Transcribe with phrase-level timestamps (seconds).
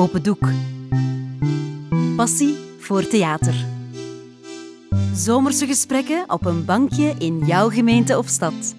[0.00, 0.48] Open Doek.
[2.16, 3.66] Passie voor theater.
[5.14, 8.74] Zomerse gesprekken op een bankje in jouw gemeente of stad.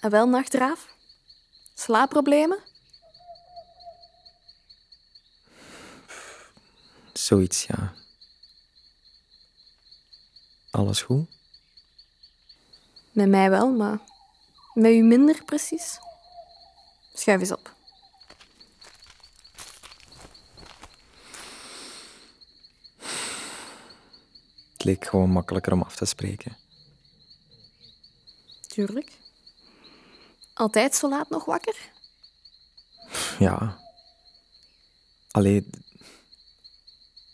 [0.00, 0.88] En wel, nachtraaf?
[1.74, 2.58] Slaapproblemen?
[7.12, 8.03] Zoiets, ja.
[10.74, 11.28] Alles goed?
[13.12, 13.98] Met mij wel, maar
[14.72, 15.98] met u minder precies.
[17.12, 17.74] Schuif eens op.
[24.72, 26.56] Het leek gewoon makkelijker om af te spreken.
[28.66, 29.12] Tuurlijk.
[30.54, 31.90] Altijd zo laat nog wakker?
[33.38, 33.78] Ja.
[35.30, 35.66] Allee,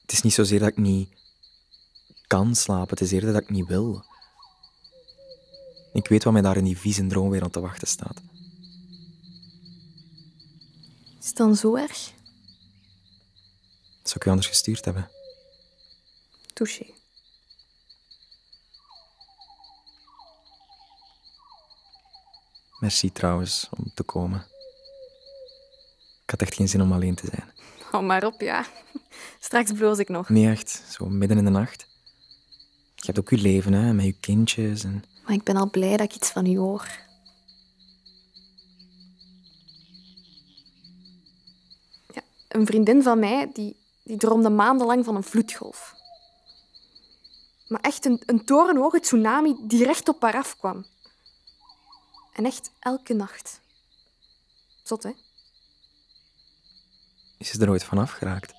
[0.03, 1.20] het is niet zozeer dat ik niet
[2.31, 4.05] kan slapen, het is eerder dat ik niet wil.
[5.93, 8.23] Ik weet wat mij daar in die vieze droomwereld te wachten staat.
[11.21, 12.13] Is het dan zo erg?
[14.03, 15.11] Zou ik je anders gestuurd hebben?
[16.53, 16.87] Touché.
[22.81, 24.47] Merci trouwens om te komen.
[26.23, 27.53] Ik had echt geen zin om alleen te zijn.
[27.91, 28.67] Hou maar op, ja.
[29.41, 30.29] Straks bloos ik nog.
[30.29, 30.83] Nee, echt.
[30.89, 31.89] Zo midden in de nacht.
[33.11, 35.05] Hebt ook je leven, hè, met je kindjes en...
[35.25, 36.89] Maar ik ben al blij dat ik iets van u hoor.
[42.15, 45.95] Ja, een vriendin van mij die, die droomde maandenlang van een vloedgolf.
[47.69, 50.87] Maar echt een, een torenhoge tsunami die recht op haar afkwam.
[52.33, 53.61] En echt elke nacht.
[54.83, 55.11] Zot, hè?
[57.39, 58.55] Is ze er ooit vanaf geraakt?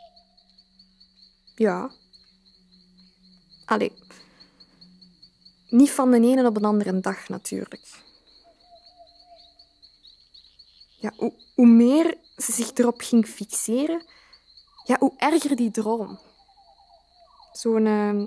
[1.56, 1.92] Ja.
[3.66, 3.92] Allee.
[5.72, 7.86] Niet van de ene op een andere dag, natuurlijk.
[11.00, 14.06] Ja, hoe, hoe meer ze zich erop ging fixeren,
[14.86, 16.20] ja, hoe erger die droom.
[17.52, 17.86] Zo'n...
[17.86, 18.26] ehm,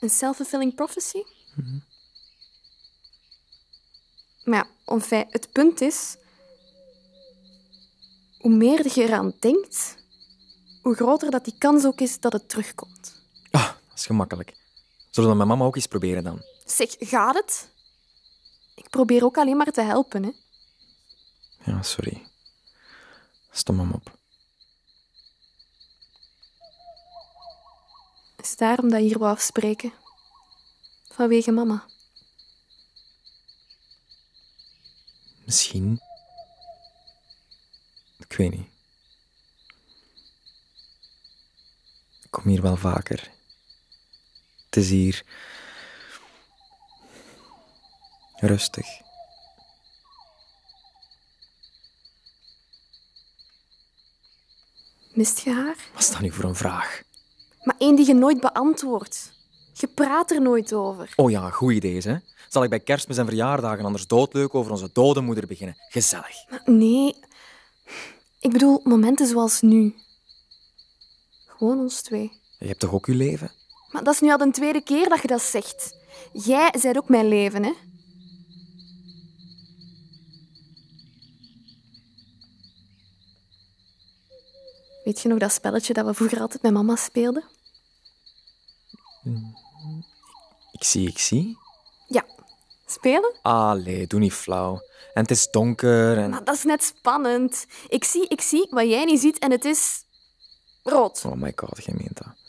[0.00, 1.22] een self-fulfilling prophecy.
[4.44, 6.16] Maar ja, enfin, het punt is...
[8.38, 9.96] Hoe meer je eraan denkt,
[10.82, 13.14] hoe groter dat die kans ook is dat het terugkomt.
[13.50, 14.61] Ah, dat is gemakkelijk.
[15.12, 16.42] Zullen we dat met mama ook eens proberen dan?
[16.64, 17.68] Zeg, gaat het?
[18.74, 20.30] Ik probeer ook alleen maar te helpen, hè.
[21.64, 22.26] Ja, sorry.
[23.50, 24.18] Stom hem op.
[28.36, 29.92] Is het daarom dat je hier wou afspreken?
[31.04, 31.86] Vanwege mama.
[35.44, 36.00] Misschien.
[38.18, 38.68] Ik weet niet.
[42.22, 43.30] Ik kom hier wel vaker.
[44.72, 45.24] Het is hier.
[48.36, 48.86] rustig.
[55.14, 55.76] Mist je haar?
[55.92, 57.02] Wat is dat nu voor een vraag?
[57.62, 59.32] Maar één die je nooit beantwoordt.
[59.72, 61.12] Je praat er nooit over.
[61.16, 62.16] Oh ja, goed idee, hè?
[62.48, 65.76] Zal ik bij kerstmis en verjaardagen anders doodleuk over onze dode moeder beginnen?
[65.88, 66.50] Gezellig.
[66.50, 67.16] Maar nee.
[68.40, 69.94] Ik bedoel, momenten zoals nu.
[71.46, 72.40] Gewoon ons twee.
[72.58, 73.61] Je hebt toch ook je leven?
[73.92, 75.96] Maar dat is nu al de tweede keer dat je dat zegt.
[76.32, 77.72] Jij bent ook mijn leven, hè?
[85.04, 87.44] Weet je nog dat spelletje dat we vroeger altijd met mama speelden?
[90.72, 91.58] Ik zie, ik zie.
[92.08, 92.24] Ja.
[92.86, 93.34] Spelen?
[93.42, 94.72] Allee, doe niet flauw.
[95.14, 96.30] En het is donker en...
[96.30, 97.66] Maar dat is net spannend.
[97.88, 100.04] Ik zie, ik zie wat jij niet ziet en het is
[100.82, 101.24] rood.
[101.24, 102.41] Oh my god, jij meent dat.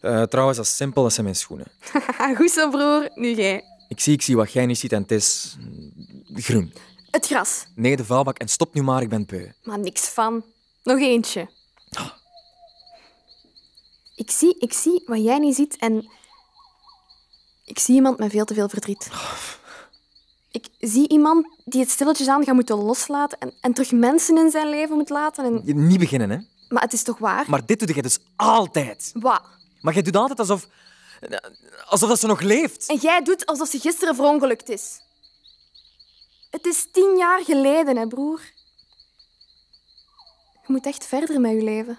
[0.00, 1.66] Eh, trouwens, dat is simpel, dat zijn mijn schoenen.
[2.38, 3.08] Goed zo, broer.
[3.14, 3.64] Nu jij.
[3.88, 5.56] Ik zie, ik zie wat jij niet ziet en het is...
[5.58, 5.92] mm,
[6.34, 6.72] groen.
[7.10, 7.64] Het gras.
[7.74, 9.48] Nee, de vuilbak en stop nu maar, ik ben beu.
[9.62, 10.44] Maar niks van.
[10.82, 11.48] Nog eentje.
[14.14, 16.10] Ik zie, ik zie wat jij niet ziet en...
[17.64, 19.08] Ik zie iemand met veel te veel verdriet.
[20.50, 24.50] Ik zie iemand die het stilletjes aan gaat moeten loslaten en, en terug mensen in
[24.50, 25.44] zijn leven moet laten.
[25.44, 25.86] En...
[25.86, 26.38] Niet beginnen, hè.
[26.68, 27.44] Maar het is toch waar?
[27.48, 29.10] Maar dit doe je dus altijd.
[29.14, 29.42] Wat?
[29.80, 30.66] Maar jij doet altijd alsof...
[31.84, 32.88] Alsof dat ze nog leeft.
[32.88, 35.00] En jij doet alsof ze gisteren verongelukt is.
[36.50, 38.40] Het is tien jaar geleden, hè, broer.
[40.66, 41.98] Je moet echt verder met je leven.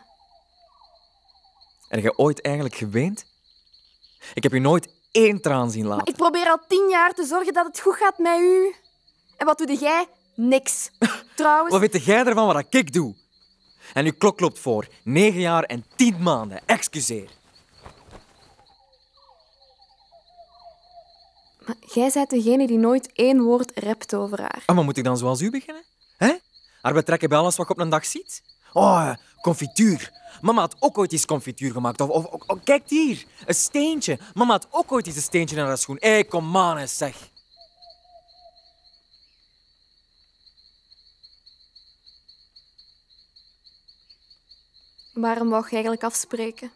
[1.88, 3.26] Heb je ooit eigenlijk geweend?
[4.34, 6.08] Ik heb je nooit één traan zien laten.
[6.08, 8.76] Ik probeer al tien jaar te zorgen dat het goed gaat met u.
[9.38, 10.08] En wat doe jij?
[10.36, 10.90] Niks.
[11.36, 13.16] Trouwens, Wat weet jij ervan wat ik doe?
[13.94, 14.88] En uw klok loopt voor.
[15.04, 16.62] Negen jaar en tien maanden.
[16.66, 17.30] Excuseer.
[21.70, 24.64] Maar jij bent degene die nooit één woord rept over haar.
[24.66, 25.84] Ah, maar moet ik dan zoals u beginnen?
[26.18, 26.34] Hè?
[26.82, 28.42] Haar betrekken bij alles wat je op een dag ziet?
[28.74, 30.12] Oh, confituur.
[30.42, 32.02] Mama had ook ooit eens confituur gemaakt.
[32.02, 34.20] Of, of, of- oh, kijk hier, een steentje.
[34.34, 35.98] Mama had ook ooit eens een steentje naar haar schoen.
[36.00, 37.30] Hé, hey, kom aan eens, zeg.
[45.14, 46.72] Waarom wou je eigenlijk afspreken?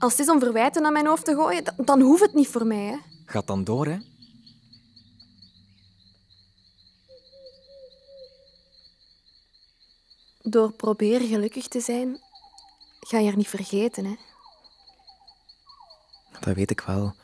[0.00, 2.48] Als het is om verwijten naar mijn hoofd te gooien, dan, dan hoeft het niet
[2.48, 2.84] voor mij.
[2.84, 2.96] Hè?
[3.24, 3.98] Gaat dan door, hè?
[10.42, 12.20] Door proberen gelukkig te zijn,
[13.00, 14.04] ga je er niet vergeten.
[14.04, 14.14] Hè?
[16.40, 17.14] Dat weet ik wel.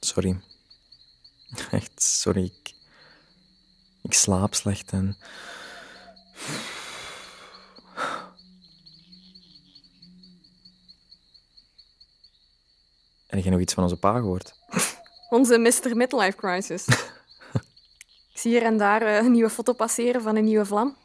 [0.00, 0.40] Sorry.
[1.70, 2.44] Echt, sorry.
[2.44, 2.74] Ik,
[4.02, 5.16] ik slaap slecht en...
[13.34, 14.54] Heb jij nog iets van onze pa gehoord?
[15.30, 15.96] Onze Mr.
[15.96, 16.86] Midlife Crisis.
[18.32, 20.96] Ik zie hier en daar eh, een nieuwe foto passeren van een nieuwe vlam.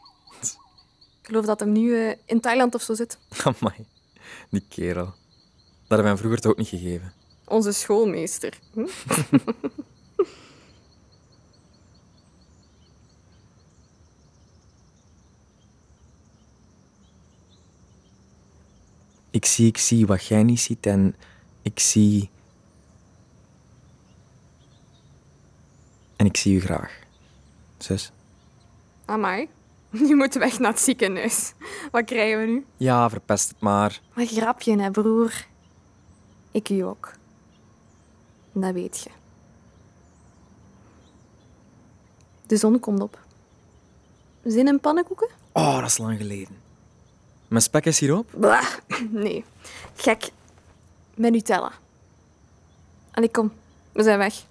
[1.21, 3.17] Ik geloof dat hem nu eh, in Thailand of zo zit.
[3.43, 3.87] Amai,
[4.49, 5.05] die kerel.
[5.05, 5.15] Dat
[5.97, 7.13] hebben wij hem vroeger toch ook niet gegeven.
[7.45, 8.59] Onze schoolmeester.
[8.73, 8.87] Hm?
[19.31, 21.15] Ik zie, ik zie wat jij niet ziet en
[21.61, 22.29] ik zie...
[26.15, 26.99] En ik zie u graag.
[27.77, 28.11] Zus.
[29.05, 29.47] Amai.
[29.89, 31.53] Nu moeten we echt naar het ziekenhuis.
[31.91, 32.65] Wat krijgen we nu?
[32.77, 34.01] Ja, verpest het maar.
[34.13, 35.45] Wat grapje, hè, broer.
[36.51, 37.11] Ik u ook.
[38.51, 39.09] Dat weet je.
[42.45, 43.19] De zon komt op.
[44.43, 45.29] Zin in pannenkoeken?
[45.51, 46.57] Oh, dat is lang geleden.
[47.47, 48.29] Mijn spek is hierop?
[48.31, 48.65] Blah.
[49.09, 49.45] Nee.
[49.95, 50.29] Gek.
[51.19, 51.71] Met Nutella.
[53.11, 53.51] Allee, kom.
[53.91, 54.43] We zijn weg.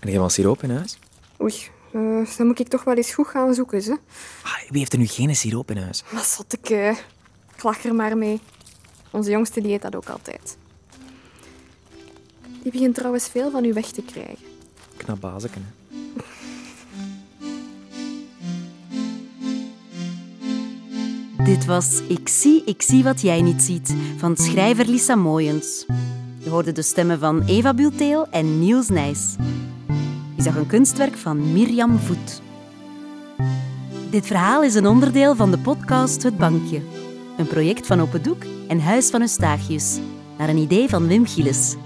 [0.00, 0.98] En jij was siroop in huis?
[1.40, 1.54] Oei,
[1.92, 3.98] eh, dan moet ik toch wel eens goed gaan zoeken, ze.
[4.42, 6.02] Ah, wie heeft er nu geen siroop in huis?
[6.12, 6.70] Wat zat ik...
[6.70, 6.90] eh,
[7.56, 8.40] ik lach er maar mee.
[9.10, 10.56] Onze jongste die eet dat ook altijd.
[12.62, 14.44] Die begint trouwens veel van u weg te krijgen.
[14.96, 15.81] Knap bazeken, hè.
[21.44, 25.86] Dit was Ik zie, ik zie wat jij niet ziet van schrijver Lisa Mooyens.
[26.38, 29.36] Je hoorde de stemmen van Eva Bulteel en Niels Nijs.
[30.36, 32.42] Je zag een kunstwerk van Mirjam Voet.
[34.10, 36.80] Dit verhaal is een onderdeel van de podcast Het Bankje.
[37.38, 39.98] Een project van Open Doek en Huis van Eustachius.
[40.38, 41.76] Naar een idee van Wim Gilles.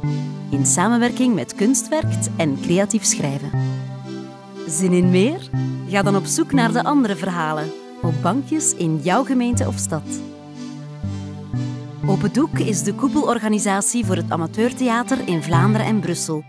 [0.50, 3.50] In samenwerking met Kunstwerkt en Creatief Schrijven.
[4.69, 5.50] Zin in meer?
[5.88, 7.85] Ga dan op zoek naar de andere verhalen
[8.26, 10.02] bankjes in jouw gemeente of stad.
[12.06, 16.44] Open Doek is de koepelorganisatie voor het amateurtheater in Vlaanderen en Brussel.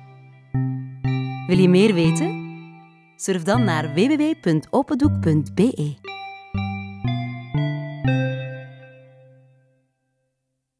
[1.47, 2.45] Wil je meer weten?
[3.15, 6.16] Surf dan naar www.opendoek.be.